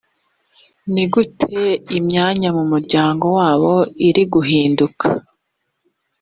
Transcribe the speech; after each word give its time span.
ni 0.93 1.03
gute 1.13 1.61
imyanya 1.97 2.49
mu 2.57 2.63
muryango 2.71 3.25
wabo 3.37 3.73
iri 4.07 4.23
guhinduka 4.33 5.07